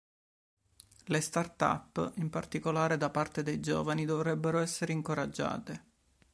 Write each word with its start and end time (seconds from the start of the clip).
Le 1.05 1.19
start-up, 1.21 2.13
in 2.15 2.31
particolare 2.31 2.97
da 2.97 3.11
parte 3.11 3.43
dei 3.43 3.59
giovani, 3.59 4.03
dovrebbero 4.03 4.57
essere 4.57 4.93
incoraggiate. 4.93 5.85